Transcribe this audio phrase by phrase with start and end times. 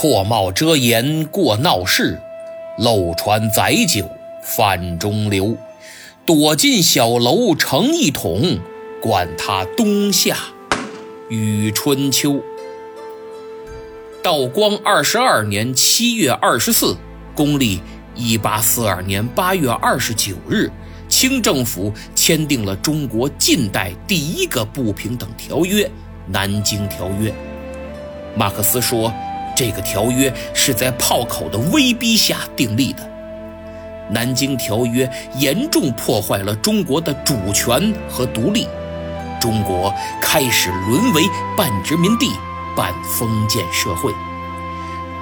[0.00, 2.18] 破帽遮颜过闹市，
[2.78, 4.08] 漏船载酒
[4.42, 5.58] 泛中流。
[6.24, 8.60] 躲进小楼成一统，
[9.02, 10.38] 管他冬夏
[11.28, 12.40] 与春秋。
[14.22, 16.96] 道光二十二年七月二十四，
[17.34, 17.82] 公历
[18.14, 20.70] 一八四二年八月二十九日，
[21.10, 25.84] 清政府签订了中国近代第一个不平等条约
[26.26, 27.30] 《南京条约》。
[28.34, 29.12] 马克思说，
[29.60, 33.06] 这个条约是在炮口的威逼下订立的。
[34.08, 38.66] 南京条约严重破坏了中国的主权和独立，
[39.38, 41.22] 中国开始沦为
[41.58, 42.32] 半殖民地
[42.74, 44.10] 半封建社会。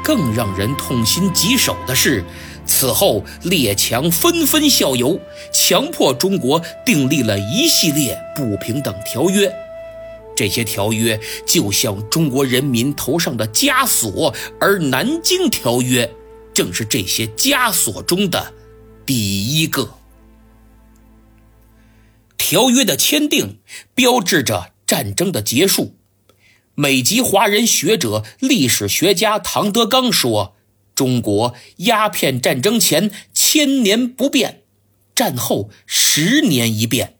[0.04, 2.24] 更让人痛心疾首的是，
[2.64, 5.18] 此后列强纷纷效尤，
[5.50, 9.52] 强迫中国订立了一系列不平等条约。
[10.38, 16.08] 这些条约就像中国人民头上的枷锁，而南京条约
[16.54, 18.54] 正是这些枷锁中的。
[19.04, 19.98] 第一个
[22.36, 23.58] 条约的签订，
[23.96, 25.96] 标志着战争的结束。
[26.76, 30.54] 美籍华人学者、历史学家唐德刚说
[30.94, 34.62] ：“中国鸦片战争前千年不变，
[35.16, 37.16] 战后十年一变。”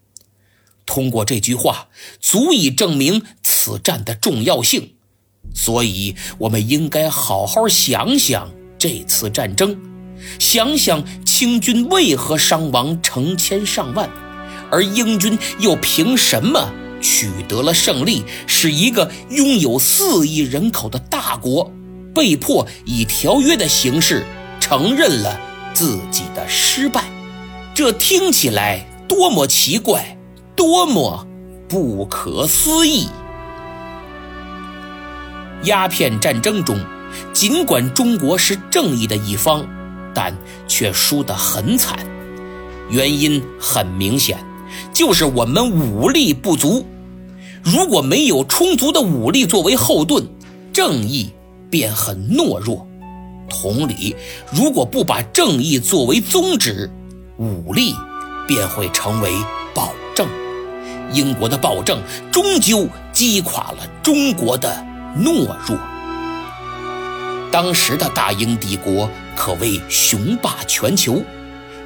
[0.89, 4.95] 通过这句话，足以证明此战的重要性。
[5.55, 9.79] 所以，我们应该好好想想这次战争。
[10.39, 14.11] 想想清军为何伤亡成千上万，
[14.71, 18.25] 而英军又凭什么取得了胜利？
[18.47, 21.71] 使一个拥有四亿人口的大国
[22.15, 24.27] 被迫以条约的形式
[24.59, 25.39] 承认了
[25.73, 27.05] 自己的失败，
[27.75, 30.18] 这听起来多么奇怪，
[30.59, 31.25] 多么
[31.69, 33.07] 不可思议！
[35.63, 36.77] 鸦片战争中，
[37.33, 39.65] 尽管中国是正义的一方。
[40.13, 40.37] 但
[40.67, 41.97] 却输得很惨，
[42.91, 44.37] 原因很明显，
[44.93, 46.85] 就是我们武力不足。
[47.63, 50.27] 如果没有充足的武力作为后盾，
[50.73, 51.31] 正义
[51.71, 52.85] 便很懦弱。
[53.49, 54.17] 同理，
[54.51, 56.91] 如果不把正义作为宗旨，
[57.37, 57.95] 武力
[58.49, 59.31] 便会成为
[59.73, 59.93] 暴。
[61.13, 64.85] 英国的暴政终究击垮了中国的
[65.17, 65.79] 懦弱。
[67.51, 71.23] 当时的大英帝国可谓雄霸全球，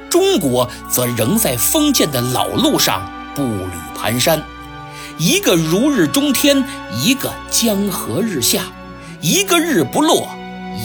[0.09, 4.41] 中国则仍在封建的老路上步履蹒跚，
[5.17, 6.63] 一个如日中天，
[7.01, 8.63] 一个江河日下，
[9.21, 10.29] 一个日不落，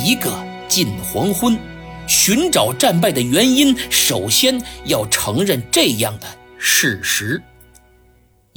[0.04, 0.32] 一个
[0.68, 1.58] 近黄昏。
[2.06, 7.42] 寻找战败的原因，首先要承认这样的事实。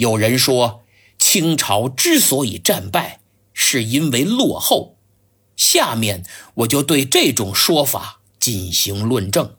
[0.01, 0.81] 有人说，
[1.19, 3.19] 清朝之所以战败，
[3.53, 4.97] 是因为落后。
[5.55, 6.23] 下面
[6.55, 9.53] 我就对这种说法进行论证。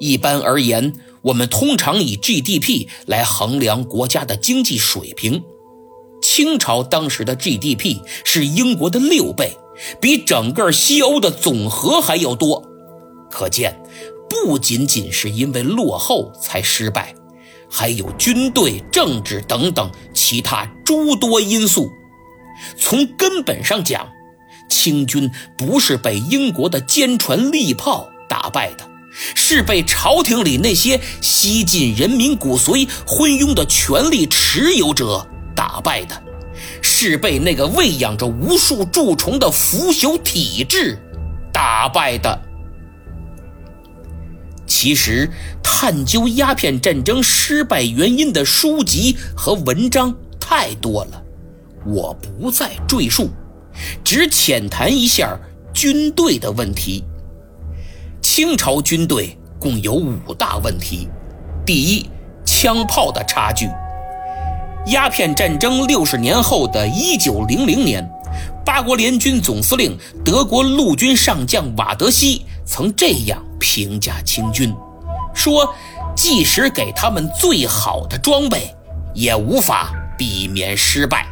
[0.00, 5.44] 一般而言，我们通常以 GDP 来衡量国家的经济水平。
[6.20, 9.56] 清朝当时的 GDP 是英国的六倍，
[10.00, 12.68] 比整个西欧的总和还要多。
[13.30, 13.80] 可见，
[14.28, 17.14] 不仅仅是因为落后才失败，
[17.70, 21.92] 还有军队、政治等等其他诸多因素。
[22.76, 24.08] 从根本上讲，
[24.68, 28.88] 清军不是被英国的坚船利炮打败的，
[29.34, 36.22] 是被朝廷里那些吸尽人民骨髓、昏庸的权力持有者打败的，
[36.82, 40.98] 是被那个喂养着无数蛀虫的腐朽体制
[41.52, 42.47] 打败的。
[44.68, 45.28] 其实，
[45.62, 51.22] 探究鸦片战争失败原因的书籍和文章太多了，
[51.86, 53.30] 我不再赘述。
[54.04, 55.38] 只浅谈一下
[55.72, 57.02] 军队的问题。
[58.20, 61.08] 清朝军队共有五大问题：
[61.64, 62.06] 第一，
[62.44, 63.68] 枪炮的差距。
[64.88, 68.06] 鸦片战争六十年后的一九零零年，
[68.64, 74.74] 八国联军总司令、德国陆军上将瓦德西曾这样评价清军，
[75.34, 75.74] 说
[76.16, 78.74] ：“即使给他们最好的装备，
[79.14, 81.26] 也无法避免失败。”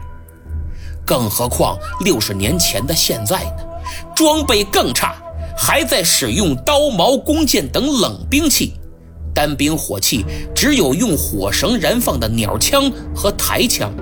[1.06, 3.64] 更何况六十年前的现在呢？
[4.14, 5.14] 装备更差，
[5.56, 8.74] 还在使用刀矛弓箭等冷兵器，
[9.32, 10.24] 单兵火器
[10.54, 13.92] 只有用火绳燃放的鸟枪和台枪。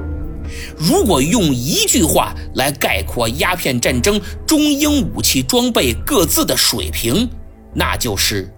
[0.78, 7.28] 如果用一句话来概括鸦片战争中英武器装备各自的水平，
[7.74, 8.48] 那就是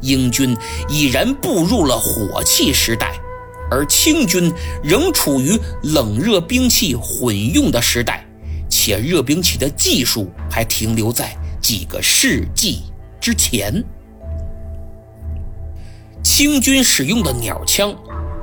[0.00, 0.56] 英军
[0.88, 3.18] 已然步入了火器时代。
[3.68, 8.24] 而清军仍处于冷热兵器混用的时代，
[8.68, 12.82] 且热兵器的技术还停留在几个世纪
[13.20, 13.82] 之前。
[16.22, 17.92] 清军使用的鸟枪，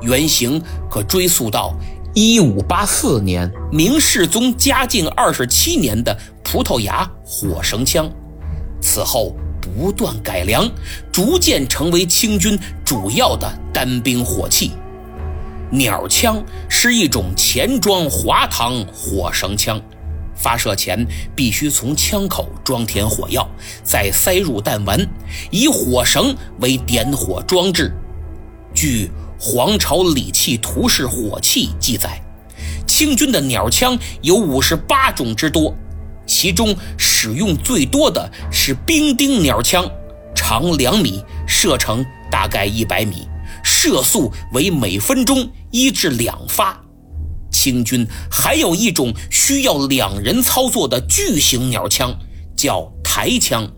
[0.02, 1.74] 原型可追溯到
[2.14, 8.10] 一五八四年明世宗嘉靖二十七年的葡萄牙火绳枪，
[8.78, 9.34] 此后
[9.64, 10.70] 不断改良，
[11.10, 14.72] 逐渐成为清军主要的单兵火器。
[15.70, 19.80] 鸟枪是一种前装滑膛火绳枪，
[20.36, 23.48] 发射前必须从枪口装填火药，
[23.82, 25.00] 再塞入弹丸，
[25.50, 27.90] 以火绳为点火装置。
[28.74, 29.10] 据
[29.42, 32.20] 《皇朝礼器图示火器》记载，
[32.86, 35.74] 清军的鸟枪有五十八种之多，
[36.26, 39.88] 其中使用最多的是兵丁鸟枪，
[40.34, 43.28] 长两米，射程大概一百米。
[43.62, 46.78] 射速为每分钟一至两发。
[47.50, 52.14] 清军还有一种需要两人操作的巨型鸟枪，
[52.56, 53.70] 叫抬枪，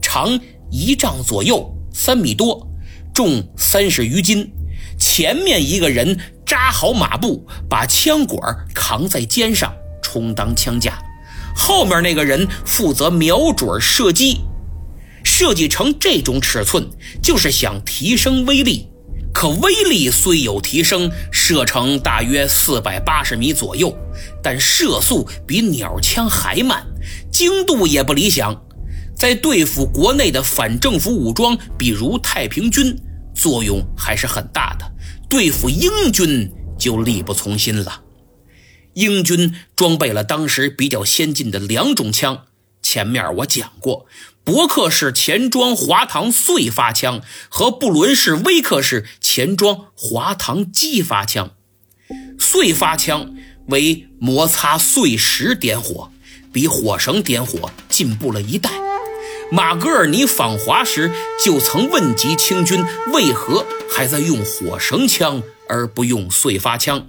[0.00, 0.38] 长
[0.70, 2.66] 一丈左右，三米多，
[3.12, 4.50] 重三十余斤。
[4.98, 8.40] 前面一个人扎好马步，把枪管
[8.74, 10.92] 扛在肩上，充当枪架；
[11.54, 14.40] 后面那个人负责瞄准射击。
[15.22, 16.86] 设计成这种尺寸，
[17.22, 18.86] 就是想提升威力。
[19.32, 23.96] 可威力虽有提升，射程大约四百八十米左右，
[24.42, 26.86] 但射速比鸟枪还慢，
[27.32, 28.54] 精度也不理想。
[29.16, 32.96] 在对付国内的反政府武装，比如太平军，
[33.34, 34.84] 作用还是很大的；
[35.28, 36.48] 对付英军
[36.78, 38.03] 就力不从心了。
[38.94, 42.46] 英军装备了当时比较先进的两种枪，
[42.82, 44.06] 前面我讲过。
[44.44, 51.52] 伯克式前装滑膛碎发枪和布伦式威克式前装滑膛击发枪，
[52.38, 53.34] 碎发枪
[53.68, 56.12] 为摩擦碎石点火，
[56.52, 58.70] 比火绳点火进步了一代。
[59.50, 61.10] 马格尔尼访华时
[61.42, 67.06] 就曾问及清军为何还在用火绳枪而不用碎发枪，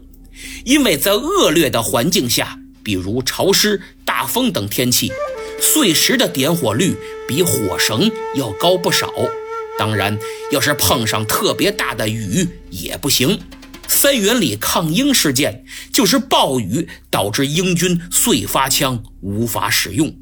[0.64, 5.12] 因为在恶劣的环境下，比如潮湿、大风等天气。
[5.62, 6.96] 碎石的点火率
[7.28, 9.10] 比火绳要高不少，
[9.80, 10.18] 当然，
[10.52, 13.40] 要是碰上特别大的雨也不行。
[13.88, 20.14] 三元里抗英事件就是暴雨导致英军碎发枪无法使用。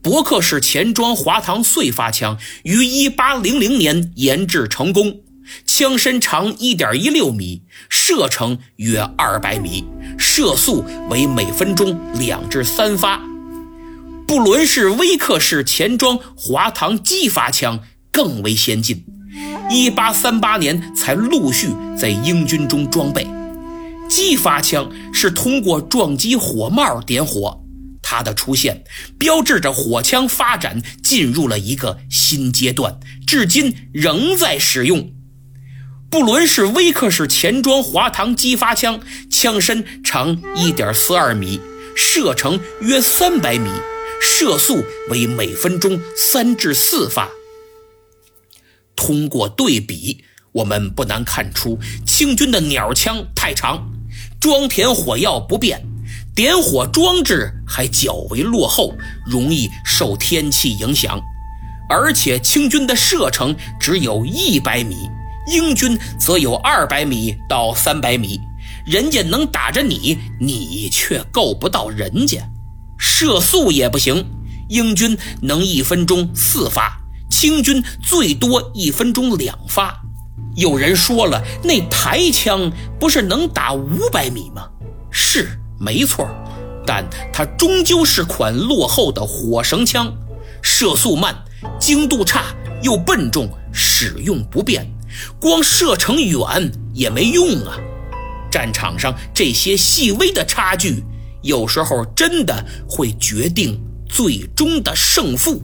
[0.00, 5.20] 伯克式前装滑膛碎发枪于1800年研制成功，
[5.64, 9.84] 枪身长1.16米，射程约200米，
[10.18, 13.20] 射速为每分钟两至三发。
[14.26, 19.04] 布伦式威克式前装滑膛机发枪更为先进
[19.70, 23.26] ，1838年才陆续在英军中装备。
[24.08, 27.60] 击发枪是通过撞击火帽点火，
[28.02, 28.82] 它的出现
[29.18, 35.10] 标志着火枪发展进入了一个新阶段，至今仍在使用。
[36.16, 38.98] 布伦式威克式前装滑膛击发枪
[39.30, 41.60] 枪身长1.42米，
[41.94, 43.68] 射程约300米。
[44.18, 47.28] 射速为每分钟三至四发。
[48.96, 53.86] 通过对比，我们不难看出，清军的鸟枪太长，
[54.40, 55.84] 装填火药不便，
[56.34, 58.96] 点火装置还较为落后，
[59.30, 61.20] 容易受天气影响。
[61.90, 64.96] 而且清军的射程只有一百米，
[65.46, 68.40] 英军则有二百米到三百米，
[68.84, 72.38] 人家能打着你，你却够不到人家。
[72.98, 74.24] 射速也不行，
[74.68, 76.98] 英军能一分钟四发，
[77.30, 79.94] 清军最多一分钟两发。
[80.56, 84.66] 有人说了，那抬枪不是能打五百米吗？
[85.10, 85.48] 是
[85.78, 86.28] 没错，
[86.86, 90.12] 但它终究是款落后的火绳枪，
[90.62, 91.34] 射速慢，
[91.78, 92.46] 精度差，
[92.82, 94.90] 又笨重，使用不便，
[95.40, 97.78] 光射程远也没用啊。
[98.50, 101.02] 战场上这些细微的差距。
[101.42, 105.62] 有时候真的会决定最终的胜负。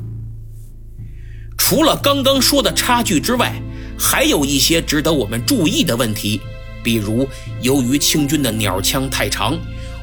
[1.59, 3.61] 除了刚刚说的差距之外，
[3.99, 6.41] 还有一些值得我们注意的问题，
[6.85, 7.29] 比如
[7.63, 9.59] 由于清军的鸟枪太长，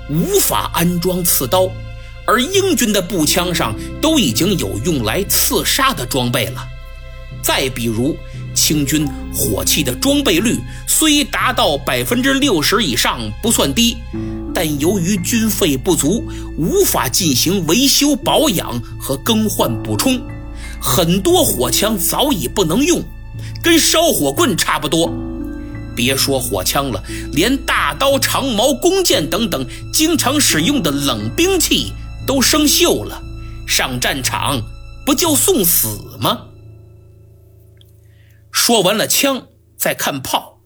[0.09, 1.69] 无法安装刺刀，
[2.27, 6.67] 而英军的步枪上都已经有用来刺杀的装备了。
[7.41, 8.17] 再比如，
[8.59, 13.97] 清军火器的装备率虽达到百分之六十以上，不算低。
[14.53, 16.23] 但由于军费不足，
[16.57, 20.21] 无法进行维修保养和更换补充，
[20.81, 23.01] 很多火枪早已不能用，
[23.63, 25.11] 跟烧火棍差不多。
[25.95, 31.93] 别说火枪了，连大刀、长矛、弓箭等等经常使用的冷兵器
[32.25, 33.21] 都生锈了，
[33.67, 34.61] 上战场
[35.05, 35.87] 不就送死
[36.19, 36.39] 吗？
[38.51, 40.61] 说完了枪，再看炮。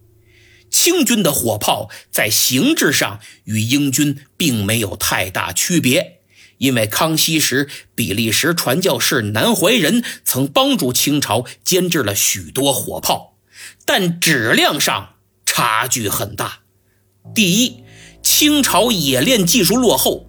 [0.69, 6.21] 清军的火炮在形制上与英军并没有太大区别，
[6.57, 13.37] 因为康熙时比利时传教士南怀仁曾帮助清朝监制了许多火炮，
[13.85, 16.61] 但质量上差距很大。
[17.35, 17.83] 第一，
[18.23, 20.27] 清朝冶炼技术落后，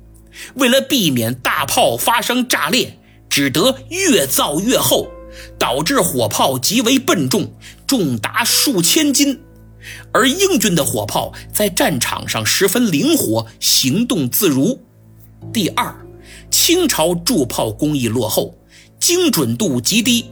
[0.57, 5.11] 为了避免大炮发生炸裂，只得越造越厚，
[5.59, 7.53] 导致火炮极为笨重，
[7.87, 9.41] 重达数千斤。
[10.13, 14.81] 而英军的火炮在战场上十分灵活，行动自如。
[15.53, 15.95] 第二，
[16.51, 18.57] 清朝铸炮工艺落后，
[18.99, 20.25] 精准度极低，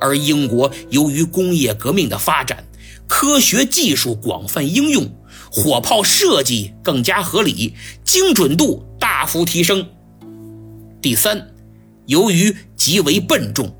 [0.00, 2.64] 而英国由于工业革命的发展，
[3.06, 5.08] 科学技术广泛应用，
[5.52, 9.86] 火炮设计更加合理，精准度大幅提升。
[11.00, 11.54] 第三，
[12.06, 13.72] 由于极为笨重，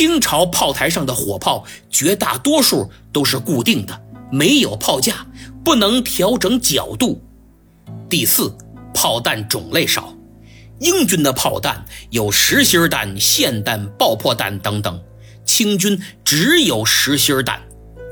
[0.00, 4.00] 清朝炮台上的火炮绝大多数都是固定的。
[4.32, 5.26] 没有炮架，
[5.62, 7.22] 不能调整角度。
[8.08, 8.50] 第四，
[8.94, 10.16] 炮弹种类少，
[10.78, 14.98] 英军的炮弹有实心弹、霰弹、爆破弹等等，
[15.44, 17.60] 清军只有实心弹，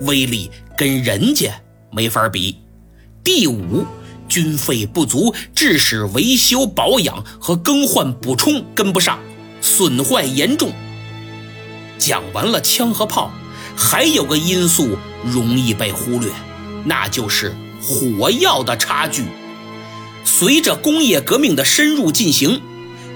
[0.02, 1.58] 威力跟人家
[1.90, 2.58] 没法比。
[3.24, 3.86] 第五，
[4.28, 9.18] 军费不足，致使维修保养和更换补充跟不上，
[9.62, 10.70] 损坏严重。
[11.98, 13.32] 讲完了枪和炮。
[13.80, 16.32] 还有个因素容易被忽略，
[16.84, 19.22] 那就是火药的差距。
[20.24, 22.60] 随着工业革命的深入进行，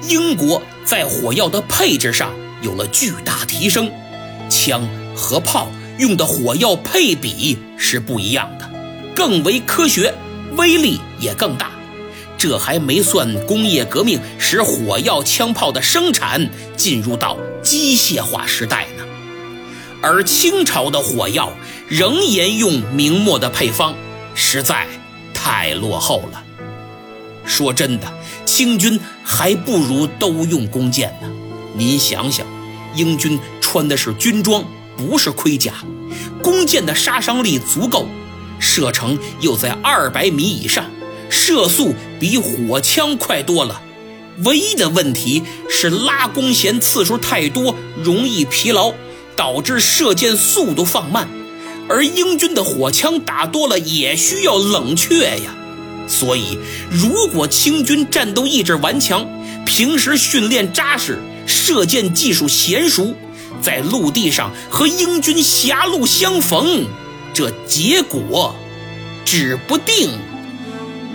[0.09, 3.91] 英国在火药的配置上有了巨大提升，
[4.49, 8.71] 枪和炮用的火药配比是不一样的，
[9.17, 10.15] 更为科学，
[10.57, 11.73] 威力也更大。
[12.43, 19.05] 这还没算工业革命使火药枪炮的生产进入到机械化时代呢。
[20.03, 21.53] 而清朝的火药
[21.87, 23.95] 仍沿用明末的配方，
[24.35, 24.89] 实在
[25.33, 26.43] 太落后了。
[27.45, 28.13] 说真的，
[28.45, 31.31] 清军还不如都用弓箭呢。
[31.77, 32.45] 您想想，
[32.97, 34.65] 英军穿的是军装，
[34.97, 35.75] 不是盔甲，
[36.43, 38.09] 弓箭的杀伤力足够，
[38.59, 40.91] 射程又在二百米以上，
[41.33, 43.83] 射速比火枪快多了。
[44.45, 47.75] 唯一的问题是拉弓弦次数太多，
[48.05, 48.95] 容易疲劳。
[49.35, 51.27] 导致射箭速度放慢，
[51.89, 55.57] 而英军的火枪打多了也需要冷却呀。
[56.07, 56.59] 所以，
[56.91, 59.27] 如果清军战斗意志顽强，
[59.65, 63.15] 平时训练扎实，射箭技术娴熟，
[63.63, 66.87] 在陆地上和英军狭路相逢，
[67.33, 68.55] 这结果
[69.25, 70.11] 指不定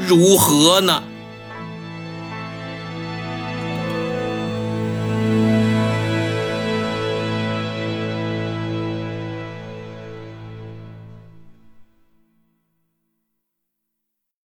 [0.05, 1.01] 如何呢？